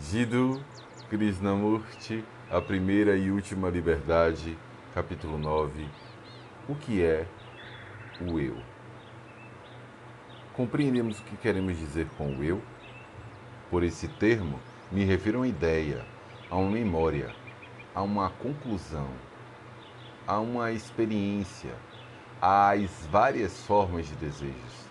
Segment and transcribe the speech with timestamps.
[0.00, 0.60] Jiddu
[1.08, 4.58] Krishnamurti, A Primeira e Última Liberdade,
[4.92, 5.88] capítulo 9
[6.68, 7.24] O que é
[8.20, 8.56] o Eu?
[10.52, 12.60] Compreendemos o que queremos dizer com o Eu?
[13.70, 14.58] Por esse termo,
[14.90, 16.04] me refiro a uma ideia,
[16.50, 17.32] a uma memória,
[17.94, 19.08] a uma conclusão,
[20.26, 21.72] a uma experiência,
[22.42, 24.88] às várias formas de desejos,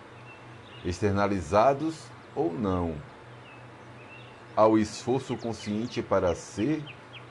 [0.82, 2.94] externalizados ou não,
[4.56, 6.84] ao esforço consciente para ser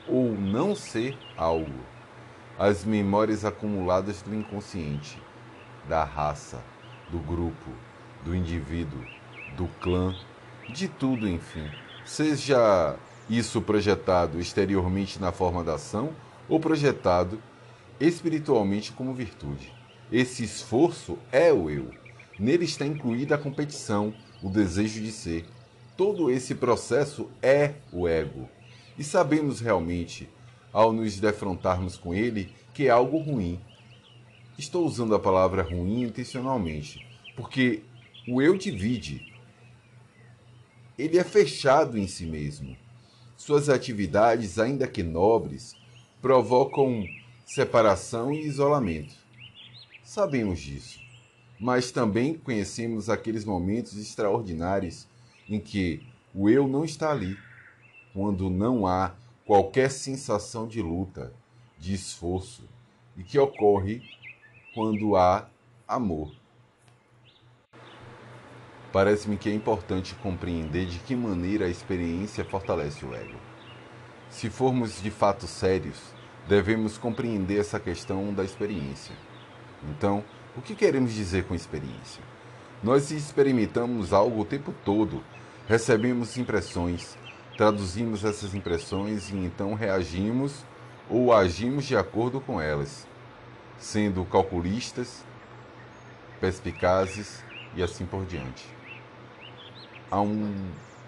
[0.06, 1.80] ou não ser algo,
[2.58, 5.20] as memórias acumuladas do inconsciente,
[5.88, 6.62] da raça,
[7.10, 7.70] do grupo,
[8.24, 9.02] do indivíduo,
[9.56, 10.14] do clã,
[10.68, 11.68] de tudo, enfim.
[12.04, 12.96] Seja
[13.28, 16.10] isso projetado exteriormente na forma da ação
[16.48, 17.40] ou projetado
[17.98, 19.72] espiritualmente como virtude.
[20.12, 21.90] Esse esforço é o eu.
[22.38, 24.12] Nele está incluída a competição,
[24.42, 25.46] o desejo de ser,
[25.96, 28.48] Todo esse processo é o ego.
[28.98, 30.28] E sabemos realmente,
[30.72, 33.60] ao nos defrontarmos com ele, que é algo ruim.
[34.58, 37.82] Estou usando a palavra ruim intencionalmente, porque
[38.26, 39.32] o eu divide.
[40.98, 42.76] Ele é fechado em si mesmo.
[43.36, 45.76] Suas atividades, ainda que nobres,
[46.20, 47.04] provocam
[47.46, 49.14] separação e isolamento.
[50.02, 50.98] Sabemos disso,
[51.58, 55.06] mas também conhecemos aqueles momentos extraordinários
[55.48, 57.38] em que o eu não está ali,
[58.12, 59.14] quando não há
[59.46, 61.32] qualquer sensação de luta,
[61.78, 62.64] de esforço,
[63.16, 64.02] e que ocorre
[64.74, 65.48] quando há
[65.86, 66.32] amor.
[68.92, 73.38] Parece-me que é importante compreender de que maneira a experiência fortalece o ego.
[74.30, 76.14] Se formos de fato sérios,
[76.48, 79.14] devemos compreender essa questão da experiência.
[79.88, 80.24] Então,
[80.56, 82.22] o que queremos dizer com experiência?
[82.84, 85.20] Nós experimentamos algo o tempo todo
[85.66, 87.16] Recebemos impressões,
[87.56, 90.62] traduzimos essas impressões e então reagimos
[91.08, 93.06] ou agimos de acordo com elas,
[93.78, 95.24] sendo calculistas,
[96.38, 97.42] perspicazes
[97.74, 98.66] e assim por diante.
[100.10, 100.54] Há um,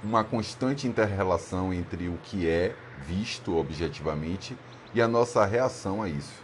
[0.03, 2.75] uma constante interrelação entre o que é
[3.07, 4.57] visto objetivamente
[4.95, 6.43] e a nossa reação a isso.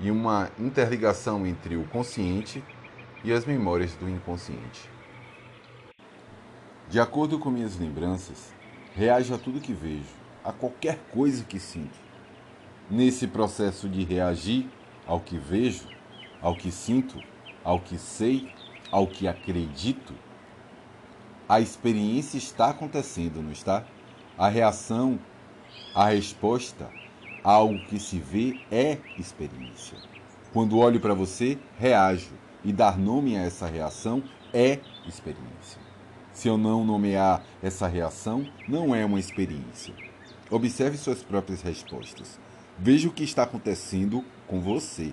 [0.00, 2.64] E uma interligação entre o consciente
[3.24, 4.88] e as memórias do inconsciente.
[6.88, 8.52] De acordo com minhas lembranças,
[8.94, 10.14] reajo a tudo que vejo,
[10.44, 11.98] a qualquer coisa que sinto.
[12.90, 14.68] Nesse processo de reagir
[15.06, 15.86] ao que vejo,
[16.40, 17.20] ao que sinto,
[17.62, 18.50] ao que sei,
[18.90, 20.14] ao que acredito,
[21.48, 23.84] a experiência está acontecendo, não está?
[24.38, 25.18] A reação,
[25.94, 26.88] a resposta
[27.42, 29.96] algo que se vê é experiência.
[30.52, 35.80] Quando olho para você, reajo e dar nome a essa reação é experiência.
[36.32, 39.94] Se eu não nomear essa reação, não é uma experiência.
[40.50, 42.38] Observe suas próprias respostas.
[42.78, 45.12] Veja o que está acontecendo com você.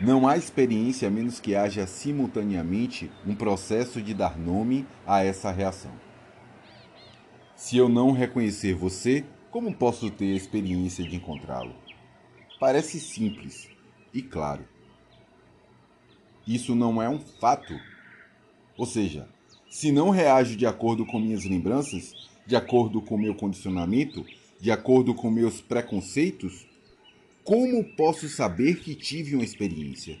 [0.00, 5.50] Não há experiência a menos que haja simultaneamente um processo de dar nome a essa
[5.50, 5.92] reação.
[7.56, 11.74] Se eu não reconhecer você, como posso ter a experiência de encontrá-lo?
[12.60, 13.68] Parece simples
[14.12, 14.75] e claro.
[16.46, 17.74] Isso não é um fato
[18.76, 19.26] ou seja,
[19.70, 22.12] se não reajo de acordo com minhas lembranças,
[22.46, 24.24] de acordo com meu condicionamento,
[24.60, 26.66] de acordo com meus preconceitos,
[27.42, 30.18] como posso saber que tive uma experiência?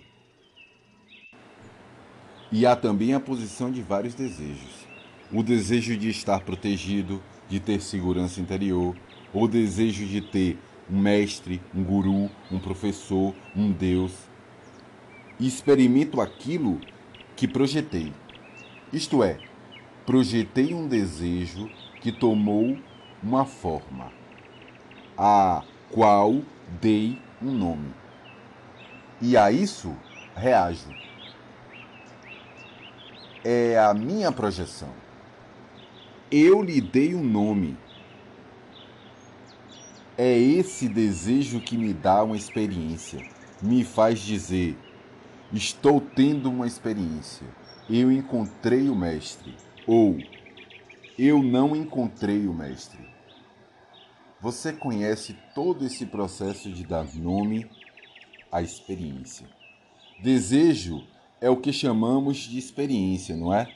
[2.50, 4.86] E há também a posição de vários desejos.
[5.32, 8.96] O desejo de estar protegido, de ter segurança interior,
[9.34, 10.56] o desejo de ter
[10.88, 14.12] um mestre, um guru, um professor, um Deus.
[15.38, 16.80] E experimento aquilo
[17.36, 18.12] que projetei.
[18.92, 19.38] Isto é,
[20.06, 21.68] projetei um desejo
[22.00, 22.78] que tomou
[23.22, 24.12] uma forma,
[25.18, 26.40] a qual
[26.80, 27.92] dei um nome.
[29.20, 29.94] E a isso
[30.34, 30.88] reajo.
[33.44, 34.92] É a minha projeção.
[36.30, 37.76] Eu lhe dei um nome.
[40.18, 43.20] É esse desejo que me dá uma experiência,
[43.62, 44.76] me faz dizer:
[45.52, 47.46] estou tendo uma experiência
[47.88, 49.54] eu encontrei o Mestre,
[49.86, 50.18] ou
[51.16, 52.98] eu não encontrei o Mestre.
[54.40, 57.70] Você conhece todo esse processo de dar nome
[58.50, 59.46] à experiência.
[60.20, 61.06] Desejo
[61.40, 63.72] é o que chamamos de experiência, não é?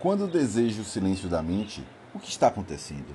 [0.00, 1.82] Quando desejo o silêncio da mente,
[2.14, 3.14] o que está acontecendo?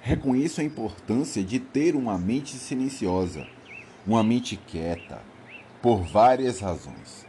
[0.00, 3.46] Reconheço a importância de ter uma mente silenciosa,
[4.06, 5.22] uma mente quieta,
[5.80, 7.26] por várias razões.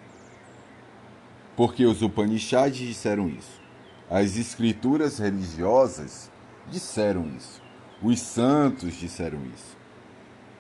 [1.56, 3.62] Porque os Upanishads disseram isso.
[4.10, 6.30] As escrituras religiosas
[6.70, 7.62] disseram isso.
[8.04, 9.78] Os santos disseram isso.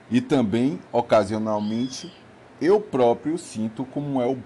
[0.09, 2.13] E também, ocasionalmente,
[2.61, 4.37] eu próprio sinto como é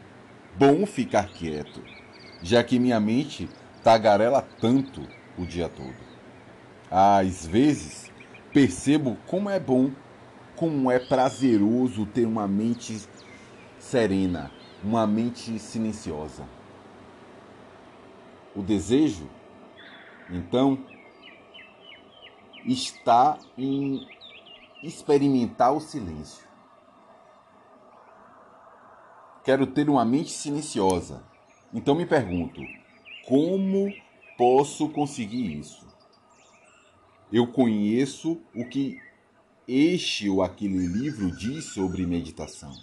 [0.58, 1.84] bom ficar quieto,
[2.42, 3.48] já que minha mente
[3.84, 5.02] tagarela tanto
[5.38, 6.10] o dia todo.
[6.90, 8.12] Às vezes,
[8.52, 9.92] percebo como é bom,
[10.60, 13.08] como é prazeroso ter uma mente
[13.80, 14.52] serena,
[14.84, 16.46] uma mente silenciosa.
[18.54, 19.30] O desejo,
[20.30, 20.78] então,
[22.66, 24.06] está em
[24.84, 26.46] experimentar o silêncio.
[29.46, 31.24] Quero ter uma mente silenciosa.
[31.74, 32.60] Então me pergunto:
[33.26, 33.94] como
[34.38, 35.88] posso conseguir isso?
[37.32, 39.00] Eu conheço o que
[39.72, 42.74] este ou aquele livro diz sobre meditação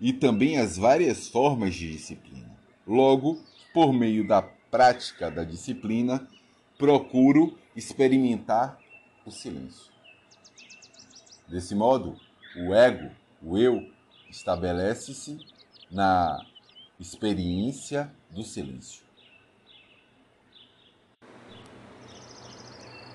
[0.00, 2.48] e também as várias formas de disciplina.
[2.86, 3.40] Logo,
[3.74, 6.28] por meio da prática da disciplina,
[6.78, 8.78] procuro experimentar
[9.26, 9.90] o silêncio.
[11.48, 12.16] Desse modo,
[12.56, 13.10] o ego,
[13.42, 13.90] o eu,
[14.30, 15.38] estabelece-se
[15.90, 16.46] na
[17.00, 19.02] experiência do silêncio.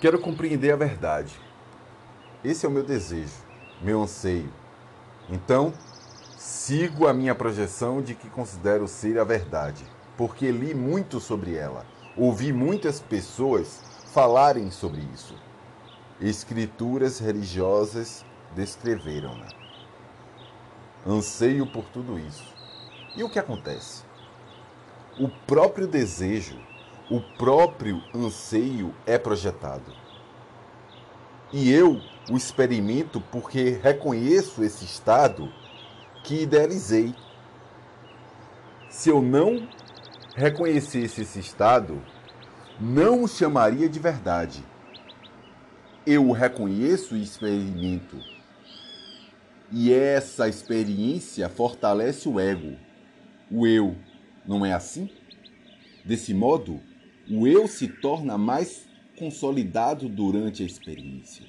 [0.02, 1.47] Quero compreender a verdade.
[2.44, 3.34] Esse é o meu desejo,
[3.82, 4.54] meu anseio.
[5.28, 5.74] Então,
[6.38, 9.84] sigo a minha projeção de que considero ser a verdade,
[10.16, 11.84] porque li muito sobre ela,
[12.16, 13.82] ouvi muitas pessoas
[14.14, 15.36] falarem sobre isso.
[16.22, 18.24] Escrituras religiosas
[18.56, 19.48] descreveram-na.
[21.06, 22.56] Anseio por tudo isso.
[23.16, 24.04] E o que acontece?
[25.20, 26.60] O próprio desejo,
[27.10, 29.92] o próprio anseio é projetado.
[31.52, 35.52] E eu o experimento porque reconheço esse estado
[36.24, 37.16] que idealizei.
[38.90, 39.68] Se eu não
[40.36, 42.02] reconhecesse esse estado,
[42.80, 44.64] não o chamaria de verdade.
[46.06, 48.18] Eu o reconheço e experimento.
[49.72, 52.88] E essa experiência fortalece o ego
[53.50, 53.96] o eu
[54.46, 55.10] não é assim?
[56.04, 56.82] Desse modo,
[57.30, 58.86] o eu se torna mais
[59.18, 61.46] consolidado durante a experiência.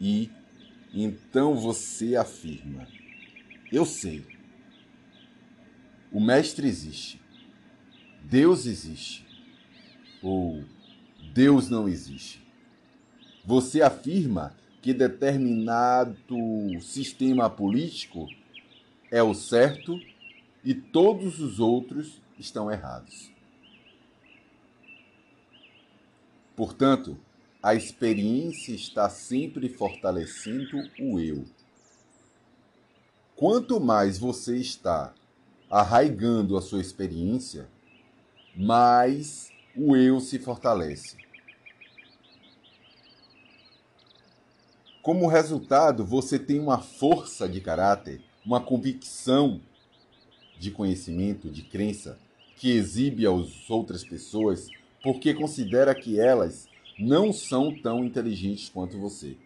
[0.00, 0.30] E
[0.92, 2.86] então você afirma:
[3.72, 4.24] Eu sei.
[6.12, 7.20] O Mestre existe.
[8.24, 9.26] Deus existe.
[10.22, 10.64] Ou
[11.32, 12.44] Deus não existe.
[13.44, 16.16] Você afirma que determinado
[16.80, 18.28] sistema político
[19.10, 19.98] é o certo
[20.64, 23.30] e todos os outros estão errados.
[26.60, 27.16] Portanto,
[27.62, 31.46] a experiência está sempre fortalecendo o eu.
[33.34, 35.14] Quanto mais você está
[35.70, 37.66] arraigando a sua experiência,
[38.54, 41.16] mais o eu se fortalece.
[45.00, 49.62] Como resultado, você tem uma força de caráter uma convicção
[50.58, 52.18] de conhecimento, de crença,
[52.54, 54.68] que exibe às outras pessoas
[55.02, 56.68] porque considera que elas
[56.98, 59.36] não são tão inteligentes quanto você.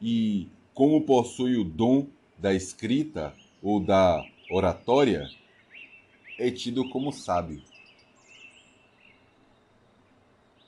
[0.00, 5.28] E como possui o dom da escrita ou da oratória,
[6.38, 7.62] é tido como sábio.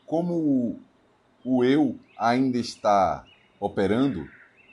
[0.07, 0.79] Como
[1.45, 3.27] o eu ainda está
[3.59, 4.29] operando,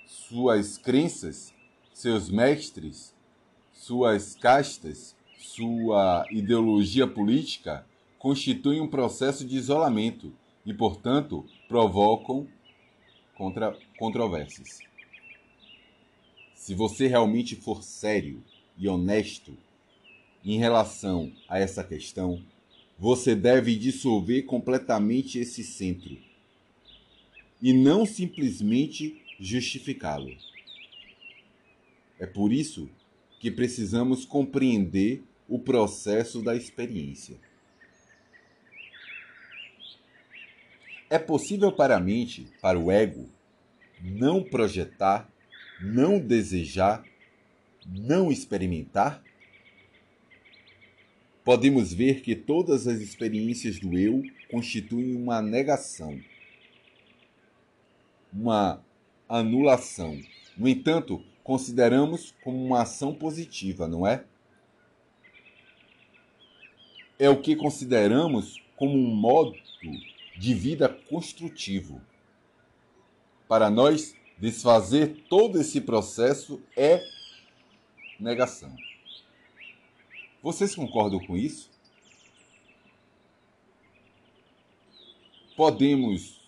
[0.05, 1.53] suas crenças
[2.01, 3.13] seus mestres,
[3.73, 7.85] suas castas, sua ideologia política
[8.21, 10.31] constituem um processo de isolamento
[10.63, 12.47] e, portanto, provocam
[13.33, 14.77] contra controvérsias.
[16.53, 18.43] Se você realmente for sério
[18.77, 19.57] e honesto
[20.45, 22.43] em relação a essa questão,
[22.95, 26.15] você deve dissolver completamente esse centro
[27.59, 30.37] e não simplesmente justificá-lo.
[32.19, 32.87] É por isso
[33.39, 37.39] que precisamos compreender o processo da experiência.
[41.11, 43.29] É possível para a mente, para o ego,
[44.01, 45.29] não projetar,
[45.81, 47.03] não desejar,
[47.85, 49.21] não experimentar?
[51.43, 56.17] Podemos ver que todas as experiências do eu constituem uma negação,
[58.31, 58.81] uma
[59.27, 60.17] anulação.
[60.55, 64.23] No entanto, consideramos como uma ação positiva, não é?
[67.19, 69.53] É o que consideramos como um modo
[70.37, 72.01] de vida construtivo.
[73.47, 77.03] Para nós, desfazer todo esse processo é
[78.19, 78.75] negação.
[80.41, 81.69] Vocês concordam com isso?
[85.55, 86.41] Podemos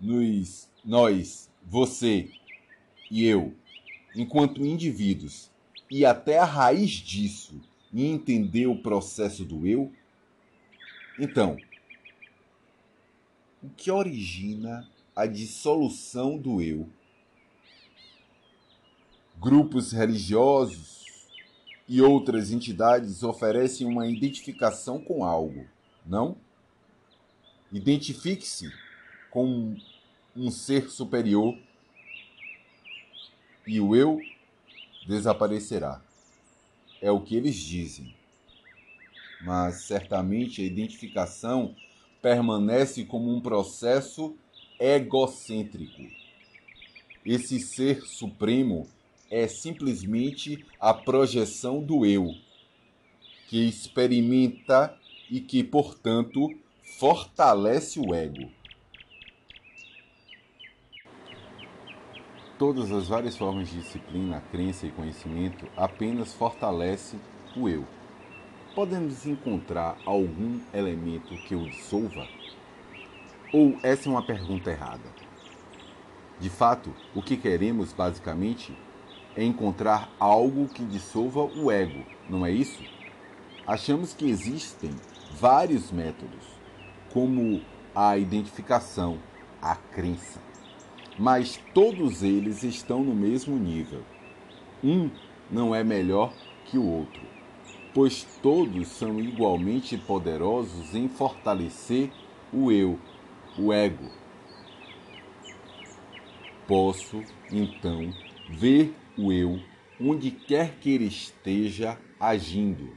[0.00, 2.30] nos nós, você
[3.08, 3.54] e eu,
[4.16, 5.50] enquanto indivíduos,
[5.90, 7.60] ir até a raiz disso
[7.92, 9.92] e entender o processo do eu?
[11.18, 11.56] Então,
[13.62, 16.88] o que origina a dissolução do eu?
[19.38, 21.04] Grupos religiosos
[21.88, 25.66] e outras entidades oferecem uma identificação com algo,
[26.04, 26.36] não?
[27.72, 28.72] Identifique-se
[29.30, 29.76] com
[30.36, 31.56] um ser superior
[33.66, 34.20] e o eu
[35.06, 36.02] desaparecerá.
[37.00, 38.14] É o que eles dizem.
[39.44, 41.74] Mas certamente a identificação
[42.22, 44.36] permanece como um processo
[44.78, 46.02] egocêntrico.
[47.26, 48.88] Esse ser supremo
[49.30, 52.32] é simplesmente a projeção do eu,
[53.48, 54.96] que experimenta
[55.30, 56.48] e que, portanto,
[56.98, 58.50] fortalece o ego.
[62.58, 67.16] Todas as várias formas de disciplina, crença e conhecimento apenas fortalece
[67.56, 67.84] o eu.
[68.74, 72.26] Podemos encontrar algum elemento que o dissolva?
[73.52, 75.12] Ou essa é uma pergunta errada?
[76.40, 78.74] De fato, o que queremos basicamente
[79.36, 82.82] é encontrar algo que dissolva o ego, não é isso?
[83.66, 84.92] Achamos que existem
[85.38, 86.46] vários métodos,
[87.12, 87.60] como
[87.94, 89.18] a identificação,
[89.60, 90.40] a crença,
[91.18, 94.00] mas todos eles estão no mesmo nível.
[94.82, 95.10] Um
[95.50, 96.32] não é melhor
[96.64, 97.31] que o outro,
[97.94, 102.10] pois todos são igualmente poderosos em fortalecer
[102.52, 102.98] o eu,
[103.58, 104.10] o ego.
[106.66, 108.12] Posso, então,
[108.50, 109.60] ver o eu
[110.00, 112.96] onde quer que ele esteja agindo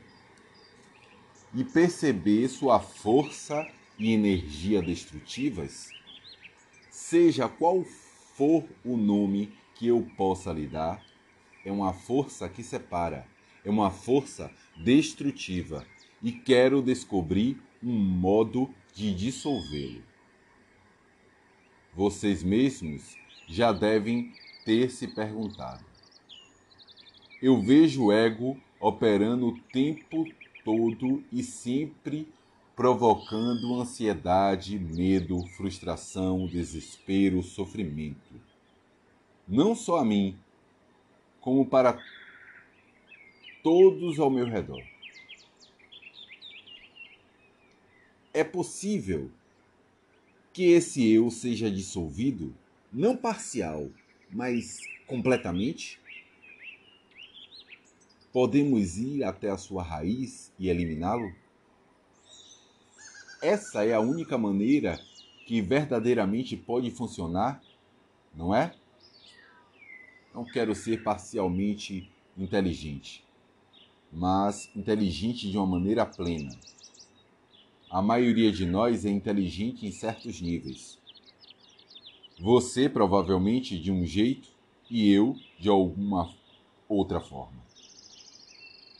[1.53, 3.65] e perceber sua força
[3.97, 5.89] e energia destrutivas,
[6.89, 7.83] seja qual
[8.35, 11.01] for o nome que eu possa lhe dar,
[11.63, 13.25] é uma força que separa,
[13.63, 15.85] é uma força destrutiva
[16.21, 20.03] e quero descobrir um modo de dissolvê-lo.
[21.93, 23.15] Vocês mesmos
[23.47, 24.33] já devem
[24.65, 25.95] ter se perguntado
[27.45, 30.25] eu vejo o ego operando o tempo
[30.63, 32.27] todo e sempre
[32.75, 38.33] provocando ansiedade, medo, frustração, desespero, sofrimento.
[39.47, 40.35] Não só a mim,
[41.39, 42.01] como para
[43.65, 44.83] todos ao meu redor.
[48.31, 49.31] É possível
[50.53, 52.53] que esse eu seja dissolvido,
[52.93, 53.89] não parcial,
[54.29, 55.99] mas completamente?
[58.31, 61.33] Podemos ir até a sua raiz e eliminá-lo?
[63.41, 64.99] Essa é a única maneira
[65.47, 67.59] que verdadeiramente pode funcionar,
[68.31, 68.75] não é?
[70.31, 72.07] Não quero ser parcialmente
[72.37, 73.24] inteligente,
[74.11, 76.57] mas inteligente de uma maneira plena.
[77.89, 80.97] A maioria de nós é inteligente em certos níveis.
[82.39, 84.49] Você provavelmente de um jeito
[84.89, 86.33] e eu de alguma
[86.89, 87.63] outra forma.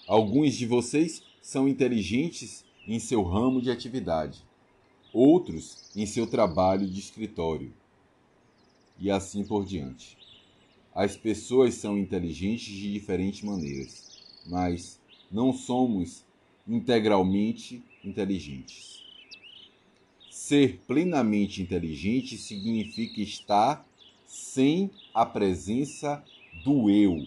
[0.07, 4.43] Alguns de vocês são inteligentes em seu ramo de atividade,
[5.11, 7.73] outros em seu trabalho de escritório,
[8.99, 10.17] e assim por diante.
[10.93, 14.14] As pessoas são inteligentes de diferentes maneiras,
[14.45, 14.99] mas
[15.31, 16.25] não somos
[16.67, 19.03] integralmente inteligentes.
[20.29, 23.87] Ser plenamente inteligente significa estar
[24.25, 26.23] sem a presença
[26.63, 27.25] do eu.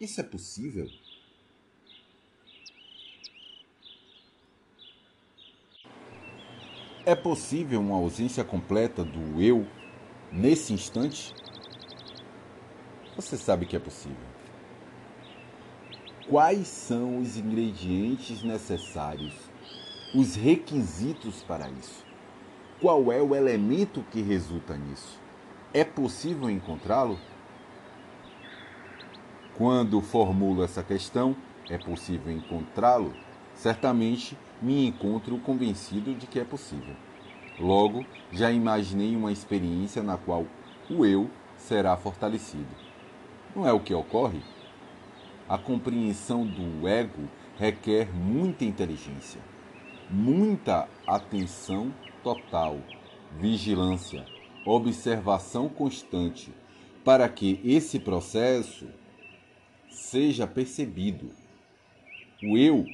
[0.00, 0.88] Isso é possível?
[7.04, 9.66] É possível uma ausência completa do eu
[10.30, 11.34] nesse instante?
[13.16, 14.29] Você sabe que é possível.
[16.28, 19.34] Quais são os ingredientes necessários,
[20.14, 22.04] os requisitos para isso?
[22.80, 25.18] Qual é o elemento que resulta nisso?
[25.72, 27.18] É possível encontrá-lo?
[29.56, 31.34] Quando formulo essa questão,
[31.68, 33.14] é possível encontrá-lo?
[33.54, 36.94] Certamente me encontro convencido de que é possível.
[37.58, 40.46] Logo, já imaginei uma experiência na qual
[40.88, 42.74] o eu será fortalecido.
[43.56, 44.42] Não é o que ocorre?
[45.50, 47.28] A compreensão do ego
[47.58, 49.40] requer muita inteligência,
[50.08, 51.92] muita atenção
[52.22, 52.78] total,
[53.36, 54.24] vigilância,
[54.64, 56.52] observação constante,
[57.04, 58.86] para que esse processo
[59.88, 61.32] seja percebido
[62.44, 62.86] O eu,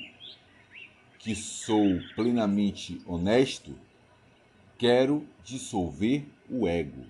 [1.18, 3.78] que sou plenamente honesto,
[4.78, 7.04] quero dissolver o ego.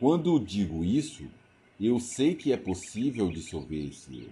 [0.00, 1.28] Quando digo isso,
[1.80, 4.30] eu sei que é possível dissolver esse eu.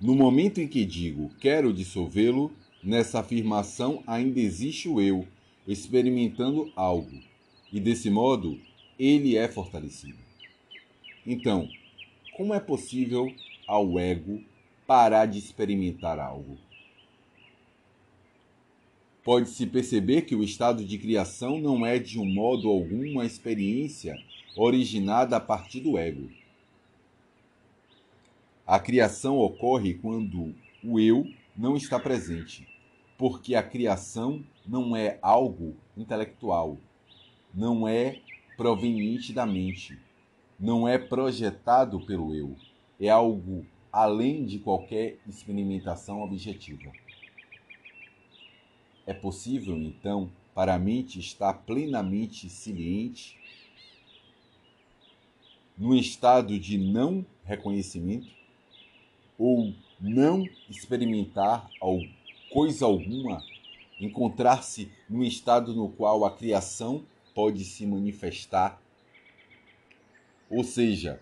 [0.00, 5.26] No momento em que digo quero dissolvê-lo, nessa afirmação ainda existe o eu,
[5.66, 7.20] experimentando algo,
[7.72, 8.58] e desse modo
[8.98, 10.18] ele é fortalecido.
[11.26, 11.68] Então,
[12.36, 13.32] como é possível
[13.66, 14.42] ao ego
[14.86, 16.58] parar de experimentar algo?
[19.24, 24.16] Pode-se perceber que o estado de criação não é de um modo algum uma experiência
[24.56, 26.30] originada a partir do ego.
[28.66, 31.26] A criação ocorre quando o eu
[31.56, 32.68] não está presente,
[33.16, 36.78] porque a criação não é algo intelectual,
[37.54, 38.20] não é
[38.56, 39.98] proveniente da mente,
[40.58, 42.54] não é projetado pelo eu,
[43.00, 46.92] é algo além de qualquer experimentação objetiva.
[49.06, 53.38] É possível, então, para a mente estar plenamente ciente
[55.78, 58.28] no estado de não reconhecimento
[59.38, 61.70] ou não experimentar
[62.50, 63.42] coisa alguma,
[64.00, 67.04] encontrar-se num estado no qual a criação
[67.34, 68.80] pode se manifestar.
[70.50, 71.20] Ou seja,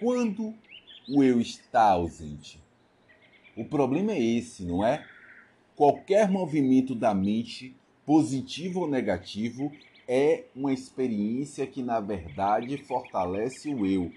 [0.00, 0.54] quando
[1.08, 2.58] o eu está ausente.
[3.56, 5.06] O problema é esse, não é?
[5.76, 7.74] Qualquer movimento da mente,
[8.06, 9.72] positivo ou negativo,
[10.06, 14.12] é uma experiência que, na verdade, fortalece o eu.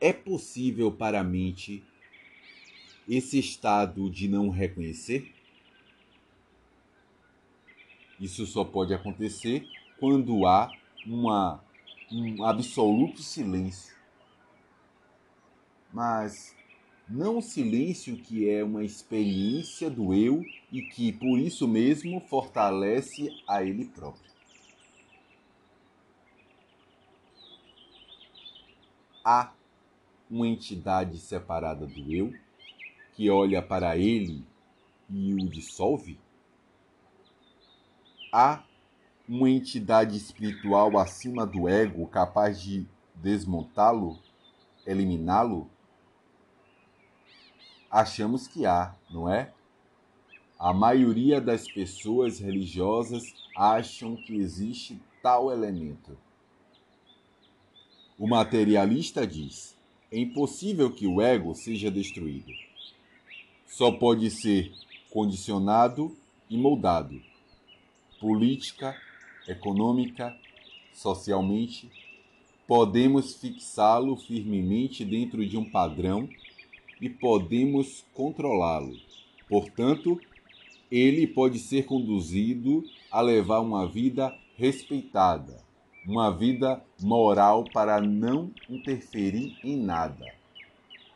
[0.00, 1.84] É possível para a mente
[3.08, 5.34] esse estado de não reconhecer?
[8.18, 9.66] Isso só pode acontecer
[9.98, 10.70] quando há
[11.06, 11.62] uma,
[12.10, 13.96] um absoluto silêncio.
[15.92, 16.56] Mas
[17.10, 23.36] não o silêncio que é uma experiência do eu e que por isso mesmo fortalece
[23.48, 24.30] a ele próprio.
[29.24, 29.52] Há
[30.30, 32.32] uma entidade separada do eu
[33.12, 34.44] que olha para ele
[35.10, 36.16] e o dissolve?
[38.32, 38.62] Há
[39.28, 44.20] uma entidade espiritual acima do ego capaz de desmontá-lo,
[44.86, 45.68] eliminá-lo?
[47.90, 49.52] Achamos que há, não é?
[50.58, 53.24] A maioria das pessoas religiosas
[53.56, 56.16] acham que existe tal elemento.
[58.18, 59.74] O materialista diz:
[60.12, 62.52] é impossível que o ego seja destruído.
[63.66, 64.72] Só pode ser
[65.10, 66.14] condicionado
[66.48, 67.20] e moldado.
[68.20, 68.94] Política,
[69.48, 70.36] econômica,
[70.92, 71.90] socialmente,
[72.66, 76.28] podemos fixá-lo firmemente dentro de um padrão
[77.00, 78.96] e podemos controlá-lo.
[79.48, 80.20] Portanto,
[80.90, 85.62] ele pode ser conduzido a levar uma vida respeitada,
[86.06, 90.26] uma vida moral para não interferir em nada,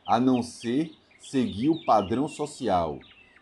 [0.07, 2.99] a não ser seguir o padrão social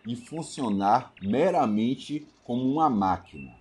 [0.07, 3.55] e funcionar meramente como uma máquina.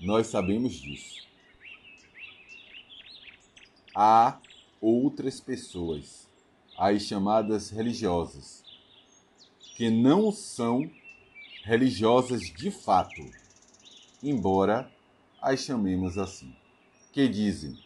[0.00, 1.26] Nós sabemos disso.
[3.94, 4.38] Há
[4.80, 6.28] outras pessoas,
[6.76, 8.64] as chamadas religiosas,
[9.76, 10.90] que não são
[11.64, 13.22] religiosas de fato,
[14.22, 14.90] embora
[15.40, 16.54] as chamemos assim,
[17.12, 17.78] que dizem,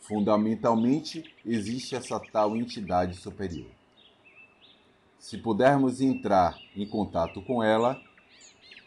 [0.00, 3.70] fundamentalmente existe essa tal entidade superior.
[5.18, 8.00] Se pudermos entrar em contato com ela,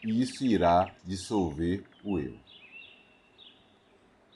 [0.02, 2.43] isso irá dissolver o eu.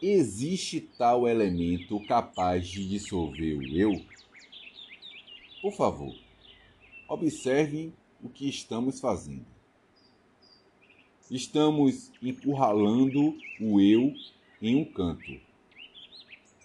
[0.00, 4.00] Existe tal elemento capaz de dissolver o eu?
[5.61, 6.14] Por favor,
[7.08, 9.44] observem o que estamos fazendo.
[11.28, 14.14] Estamos encurralando o eu
[14.62, 15.32] em um canto.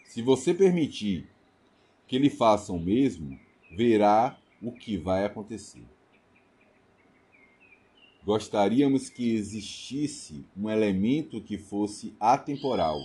[0.05, 1.27] Se você permitir
[2.07, 3.39] que ele faça o mesmo,
[3.75, 5.81] verá o que vai acontecer.
[8.23, 13.01] Gostaríamos que existisse um elemento que fosse atemporal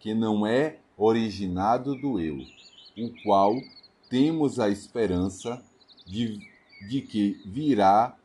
[0.00, 2.38] que não é originado do eu,
[2.98, 3.54] o qual
[4.08, 5.62] temos a esperança
[6.06, 6.40] de,
[6.88, 8.16] de que virá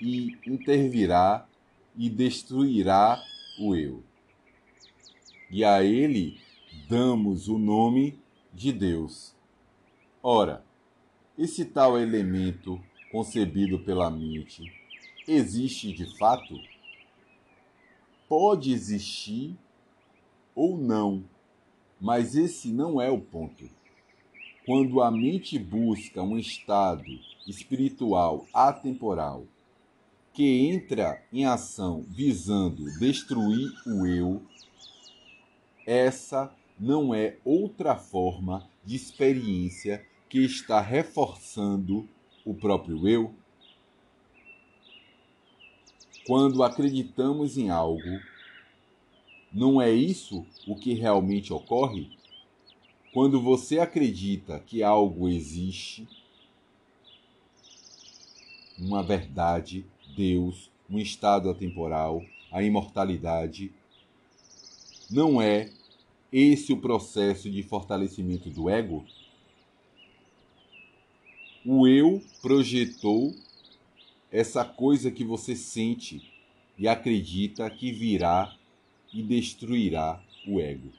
[0.00, 1.46] e intervirá
[1.96, 3.20] e destruirá
[3.60, 4.02] o eu.
[5.50, 6.40] E a ele
[6.88, 8.18] damos o nome
[8.54, 9.34] de Deus.
[10.22, 10.64] Ora,
[11.36, 14.62] esse tal elemento concebido pela mente
[15.26, 16.54] existe de fato?
[18.28, 19.56] Pode existir
[20.58, 21.22] ou não,
[22.00, 23.70] mas esse não é o ponto.
[24.66, 27.04] Quando a mente busca um estado
[27.46, 29.46] espiritual atemporal
[30.32, 34.42] que entra em ação visando destruir o eu,
[35.86, 42.08] essa não é outra forma de experiência que está reforçando
[42.44, 43.32] o próprio eu?
[46.26, 48.02] Quando acreditamos em algo,
[49.52, 52.10] não é isso o que realmente ocorre?
[53.12, 56.06] Quando você acredita que algo existe,
[58.78, 59.84] uma verdade,
[60.14, 63.72] Deus, um estado atemporal, a imortalidade,
[65.10, 65.70] não é
[66.30, 69.04] esse o processo de fortalecimento do ego?
[71.64, 73.34] O eu projetou
[74.30, 76.30] essa coisa que você sente
[76.78, 78.57] e acredita que virá
[79.12, 80.90] e destruirá o ego.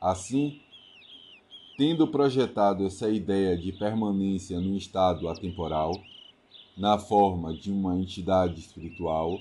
[0.00, 0.60] Assim,
[1.76, 5.92] tendo projetado essa ideia de permanência no estado atemporal,
[6.76, 9.40] na forma de uma entidade espiritual,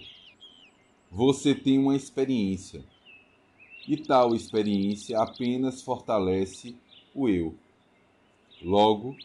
[1.12, 2.84] você tem uma experiência.
[3.88, 6.76] E tal experiência apenas fortalece
[7.13, 7.56] o eu.
[8.62, 9.15] Logo,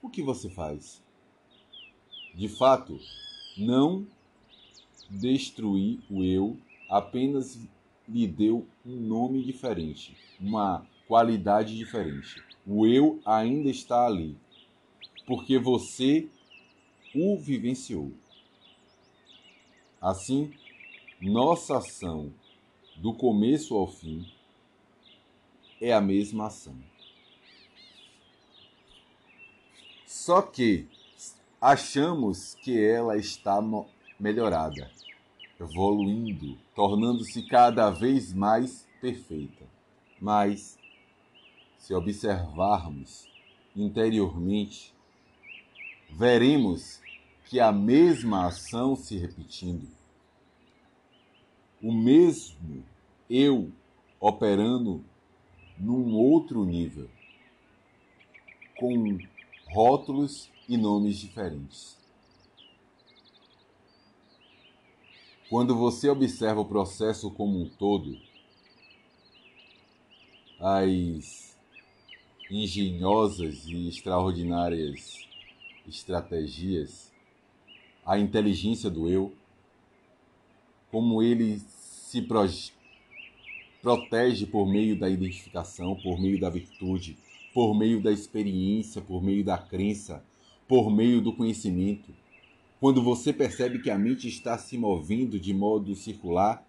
[0.00, 1.02] o que você faz?
[2.34, 2.98] De fato,
[3.58, 4.06] não
[5.10, 6.56] destruir o eu
[6.88, 7.58] apenas
[8.08, 12.42] lhe deu um nome diferente, uma qualidade diferente.
[12.66, 14.36] O eu ainda está ali,
[15.26, 16.28] porque você
[17.14, 18.12] o vivenciou.
[20.00, 20.52] Assim,
[21.20, 22.32] nossa ação,
[22.96, 24.26] do começo ao fim,
[25.80, 26.76] é a mesma ação.
[30.06, 30.86] Só que
[31.60, 33.60] achamos que ela está
[34.22, 34.88] melhorada,
[35.58, 39.64] evoluindo, tornando-se cada vez mais perfeita.
[40.20, 40.78] Mas,
[41.76, 43.28] se observarmos
[43.74, 44.94] interiormente,
[46.08, 47.02] veremos
[47.46, 49.88] que a mesma ação se repetindo,
[51.82, 52.84] o mesmo
[53.28, 53.72] eu
[54.20, 55.04] operando
[55.76, 57.10] num outro nível,
[58.78, 59.18] com
[59.66, 62.01] rótulos e nomes diferentes.
[65.52, 68.16] Quando você observa o processo como um todo,
[70.58, 71.54] as
[72.50, 75.28] engenhosas e extraordinárias
[75.86, 77.12] estratégias,
[78.02, 79.34] a inteligência do eu,
[80.90, 82.26] como ele se
[83.82, 87.18] protege por meio da identificação, por meio da virtude,
[87.52, 90.24] por meio da experiência, por meio da crença,
[90.66, 92.21] por meio do conhecimento.
[92.82, 96.68] Quando você percebe que a mente está se movendo de modo circular,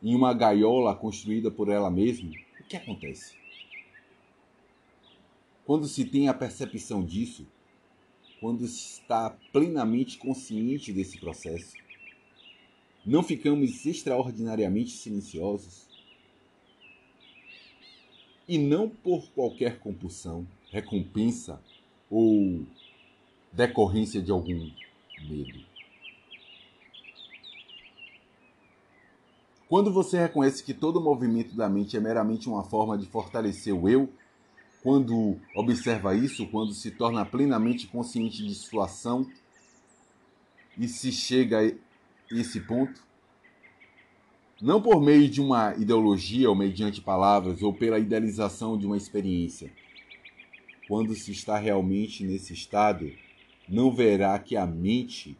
[0.00, 3.34] em uma gaiola construída por ela mesma, o que acontece?
[5.66, 7.44] Quando se tem a percepção disso,
[8.40, 11.74] quando está plenamente consciente desse processo,
[13.04, 15.88] não ficamos extraordinariamente silenciosos?
[18.46, 21.60] E não por qualquer compulsão, recompensa
[22.08, 22.64] ou
[23.52, 24.70] decorrência de algum
[25.24, 25.60] medo.
[29.68, 33.86] Quando você reconhece que todo movimento da mente é meramente uma forma de fortalecer o
[33.86, 34.08] eu,
[34.82, 39.28] quando observa isso, quando se torna plenamente consciente de situação
[40.78, 41.76] e se chega
[42.30, 43.02] esse ponto,
[44.60, 49.70] não por meio de uma ideologia ou mediante palavras ou pela idealização de uma experiência.
[50.88, 53.12] Quando se está realmente nesse estado,
[53.68, 55.36] não verá que a mente,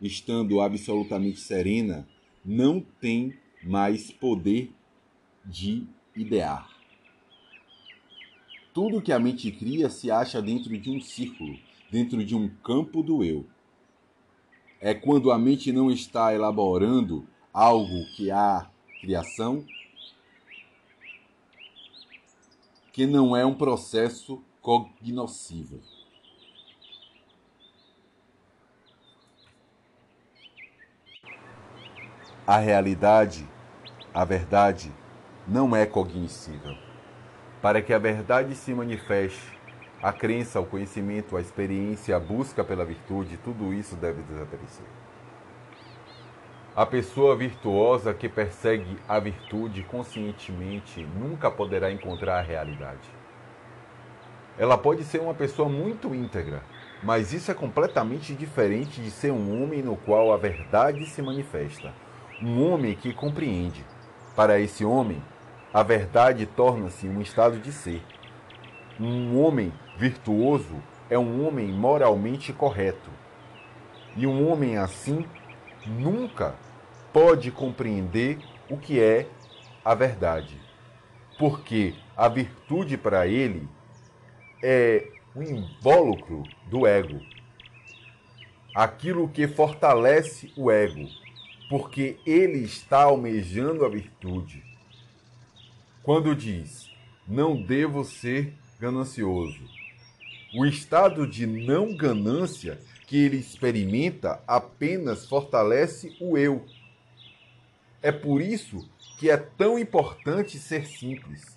[0.00, 2.06] estando absolutamente serena,
[2.44, 4.72] não tem mais poder
[5.44, 6.68] de idear.
[8.72, 11.58] Tudo que a mente cria se acha dentro de um círculo,
[11.90, 13.46] dentro de um campo do eu
[14.82, 18.68] é quando a mente não está elaborando algo que há
[19.00, 19.64] criação,
[22.92, 25.80] que não é um processo cognoscível.
[32.44, 33.48] A realidade,
[34.12, 34.90] a verdade,
[35.46, 36.74] não é cognoscível.
[37.60, 39.56] Para que a verdade se manifeste,
[40.02, 44.84] a crença, o conhecimento, a experiência, a busca pela virtude, tudo isso deve desaparecer.
[46.74, 53.08] A pessoa virtuosa que persegue a virtude conscientemente nunca poderá encontrar a realidade.
[54.58, 56.64] Ela pode ser uma pessoa muito íntegra,
[57.04, 61.94] mas isso é completamente diferente de ser um homem no qual a verdade se manifesta.
[62.42, 63.84] Um homem que compreende.
[64.34, 65.22] Para esse homem,
[65.72, 68.02] a verdade torna-se um estado de ser.
[68.98, 73.10] Um homem virtuoso é um homem moralmente correto.
[74.16, 75.24] E um homem assim
[75.86, 76.54] nunca
[77.12, 79.28] pode compreender o que é
[79.84, 80.60] a verdade.
[81.38, 83.68] Porque a virtude para ele
[84.62, 87.20] é um invólucro do ego.
[88.74, 91.08] Aquilo que fortalece o ego,
[91.72, 94.62] porque ele está almejando a virtude.
[96.02, 96.90] Quando diz,
[97.26, 99.64] não devo ser ganancioso,
[100.54, 106.62] o estado de não ganância que ele experimenta apenas fortalece o eu.
[108.02, 108.86] É por isso
[109.18, 111.56] que é tão importante ser simples,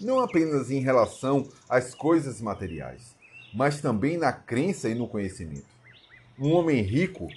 [0.00, 3.14] não apenas em relação às coisas materiais,
[3.52, 5.68] mas também na crença e no conhecimento.
[6.38, 7.28] Um homem rico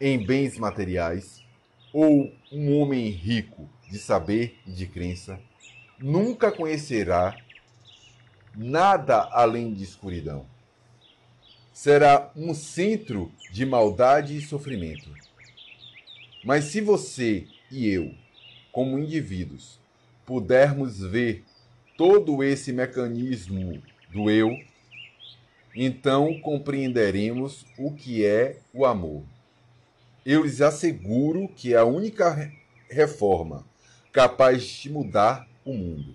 [0.00, 1.47] em bens materiais
[1.92, 5.40] ou um homem rico de saber e de crença
[5.98, 7.36] nunca conhecerá
[8.54, 10.46] nada além de escuridão.
[11.72, 15.12] Será um centro de maldade e sofrimento.
[16.44, 18.14] Mas se você e eu,
[18.72, 19.78] como indivíduos,
[20.26, 21.44] pudermos ver
[21.96, 24.56] todo esse mecanismo do eu,
[25.74, 29.24] então compreenderemos o que é o amor.
[30.30, 32.52] Eu lhes asseguro que é a única
[32.90, 33.64] reforma
[34.12, 36.14] capaz de mudar o mundo.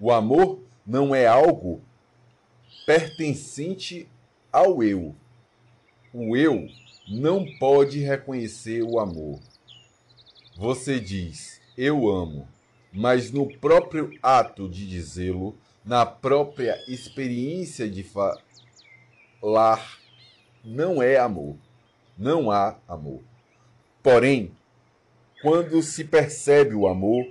[0.00, 1.80] O amor não é algo
[2.84, 4.08] pertencente
[4.50, 5.14] ao eu.
[6.12, 6.66] O eu
[7.08, 9.38] não pode reconhecer o amor.
[10.56, 12.48] Você diz, eu amo,
[12.92, 19.96] mas no próprio ato de dizê-lo, na própria experiência de falar,
[20.64, 21.56] não é amor.
[22.16, 23.22] Não há amor.
[24.02, 24.52] Porém,
[25.42, 27.26] quando se percebe o amor,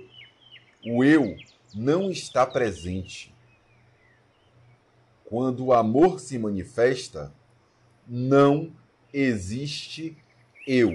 [0.86, 1.36] o eu
[1.74, 3.34] não está presente.
[5.24, 7.32] Quando o amor se manifesta,
[8.06, 8.72] não
[9.12, 10.16] existe
[10.66, 10.90] eu.